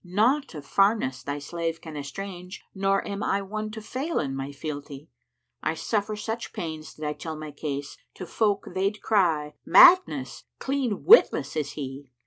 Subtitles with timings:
[0.03, 4.35] naught of farness thy slave can estrange * Nor am I one to fail in
[4.35, 5.11] my fealty:
[5.61, 10.45] I suffer such pains did I tell my case * To folk, they'd cry, 'Madness!
[10.57, 12.09] clean witless is he!'